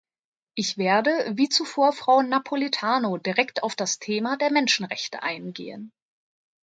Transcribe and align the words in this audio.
Ich 0.55 0.79
werde, 0.79 1.11
wie 1.37 1.47
zuvor 1.47 1.93
Frau 1.93 2.23
Napoletano, 2.23 3.17
direkt 3.17 3.61
auf 3.61 3.75
das 3.75 3.99
Thema 3.99 4.35
der 4.35 4.49
Menschenrechte 4.51 5.21
eingehen. 5.21 5.91